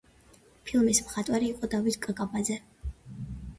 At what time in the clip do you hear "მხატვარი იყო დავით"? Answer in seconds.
1.09-2.01